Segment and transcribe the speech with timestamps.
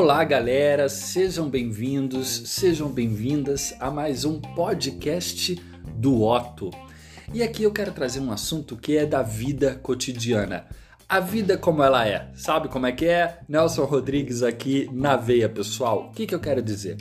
[0.00, 5.56] Olá, galera, sejam bem-vindos, sejam bem-vindas a mais um podcast
[5.96, 6.70] do Otto.
[7.34, 10.66] E aqui eu quero trazer um assunto que é da vida cotidiana.
[11.08, 12.30] A vida como ela é.
[12.36, 13.40] Sabe como é que é?
[13.48, 16.10] Nelson Rodrigues aqui na veia, pessoal.
[16.10, 16.96] O que, que eu quero dizer?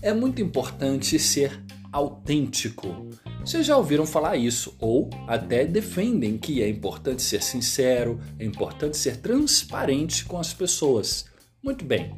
[0.00, 3.08] É muito importante ser autêntico.
[3.40, 8.96] Vocês já ouviram falar isso ou até defendem que é importante ser sincero, é importante
[8.96, 11.26] ser transparente com as pessoas.
[11.62, 12.14] Muito bem.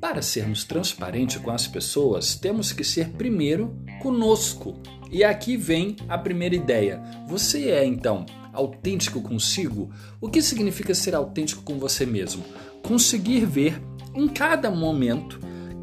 [0.00, 4.80] Para sermos transparentes com as pessoas, temos que ser primeiro conosco.
[5.10, 7.00] E aqui vem a primeira ideia.
[7.28, 9.92] Você é então autêntico consigo?
[10.20, 12.44] O que significa ser autêntico com você mesmo?
[12.82, 13.80] Conseguir ver
[14.14, 15.38] em cada momento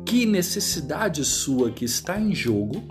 [0.05, 2.83] que necessidade sua que está em jogo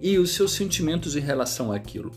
[0.00, 2.10] e os seus sentimentos em relação àquilo.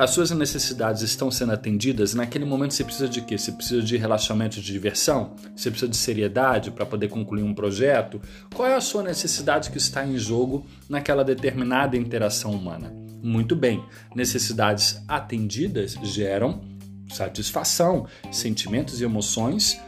[0.00, 3.36] As suas necessidades estão sendo atendidas, naquele momento você precisa de quê?
[3.36, 5.36] Você precisa de relaxamento de diversão?
[5.54, 8.18] Você precisa de seriedade para poder concluir um projeto?
[8.54, 12.90] Qual é a sua necessidade que está em jogo naquela determinada interação humana?
[13.22, 16.62] Muito bem, necessidades atendidas geram
[17.10, 19.78] satisfação, sentimentos e emoções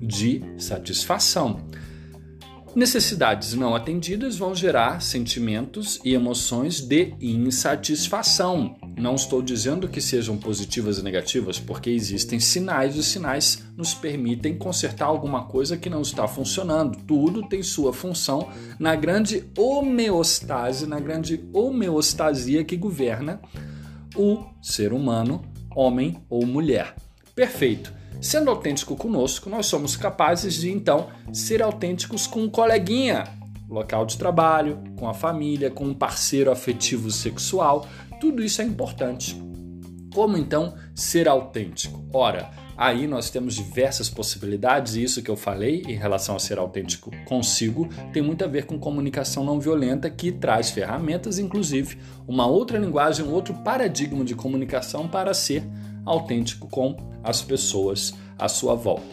[0.00, 1.68] de satisfação.
[2.74, 8.76] Necessidades não atendidas vão gerar sentimentos e emoções de insatisfação.
[9.00, 13.94] Não estou dizendo que sejam positivas e negativas, porque existem sinais e os sinais nos
[13.94, 16.98] permitem consertar alguma coisa que não está funcionando.
[17.06, 23.40] Tudo tem sua função na grande homeostase, na grande homeostasia que governa
[24.14, 25.42] o ser humano,
[25.74, 26.94] homem ou mulher.
[27.34, 27.94] Perfeito.
[28.20, 33.24] Sendo autêntico conosco, nós somos capazes de então ser autênticos com um coleguinha,
[33.66, 37.86] local de trabalho, com a família, com um parceiro afetivo sexual.
[38.20, 39.40] Tudo isso é importante.
[40.12, 42.04] Como então ser autêntico?
[42.12, 46.58] Ora, aí nós temos diversas possibilidades, e isso que eu falei em relação a ser
[46.58, 51.96] autêntico consigo tem muito a ver com comunicação não violenta, que traz ferramentas, inclusive
[52.28, 55.62] uma outra linguagem, um outro paradigma de comunicação para ser
[56.04, 59.04] autêntico com as pessoas à sua volta.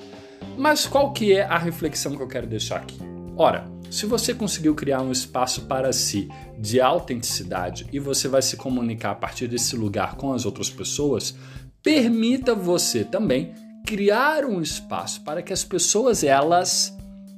[0.58, 3.17] Mas qual que é a reflexão que eu quero deixar aqui?
[3.40, 6.28] Ora, se você conseguiu criar um espaço para si
[6.58, 11.36] de autenticidade e você vai se comunicar a partir desse lugar com as outras pessoas,
[11.84, 13.54] permita você também
[13.86, 16.98] criar um espaço para que as pessoas elas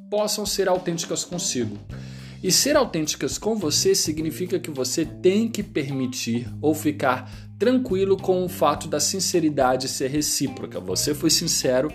[0.10, 1.78] possam ser autênticas consigo.
[2.42, 7.30] E ser autênticas com você significa que você tem que permitir ou ficar
[7.60, 10.80] tranquilo com o fato da sinceridade ser recíproca.
[10.80, 11.94] Você foi sincero,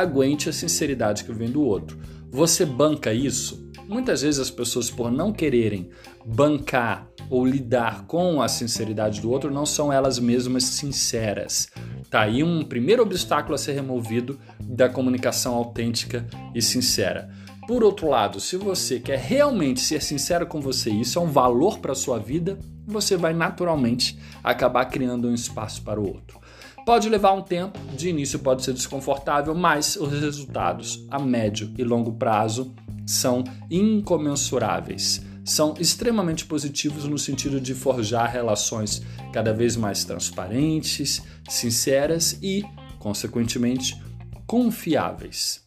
[0.00, 1.98] aguente a sinceridade que vem do outro.
[2.30, 3.70] Você banca isso?
[3.88, 5.90] Muitas vezes as pessoas, por não quererem
[6.24, 11.68] bancar ou lidar com a sinceridade do outro, não são elas mesmas sinceras.
[12.10, 17.30] Tá aí um primeiro obstáculo a ser removido da comunicação autêntica e sincera.
[17.66, 21.78] Por outro lado, se você quer realmente ser sincero com você, isso é um valor
[21.78, 26.38] para a sua vida, você vai naturalmente acabar criando um espaço para o outro.
[26.86, 31.82] Pode levar um tempo, de início pode ser desconfortável, mas os resultados a médio e
[31.82, 32.72] longo prazo
[33.04, 35.20] são incomensuráveis.
[35.44, 39.02] São extremamente positivos no sentido de forjar relações
[39.32, 42.64] cada vez mais transparentes, sinceras e,
[43.00, 44.00] consequentemente,
[44.46, 45.66] confiáveis.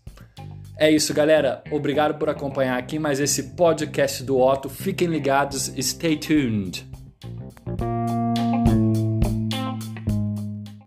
[0.77, 1.61] É isso, galera.
[1.69, 4.69] Obrigado por acompanhar aqui mais esse podcast do Otto.
[4.69, 6.88] Fiquem ligados, stay tuned.